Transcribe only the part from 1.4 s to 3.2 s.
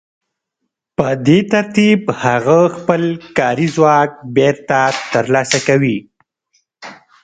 ترتیب هغه خپل